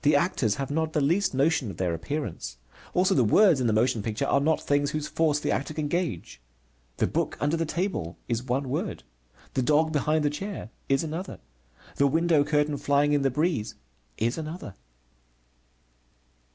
[0.00, 2.56] The actors have not the least notion of their appearance.
[2.94, 5.88] Also the words in the motion picture are not things whose force the actor can
[5.88, 6.40] gauge.
[6.96, 9.02] The book under the table is one word,
[9.52, 11.38] the dog behind the chair is another,
[11.96, 13.74] the window curtain flying in the breeze
[14.16, 14.74] is another.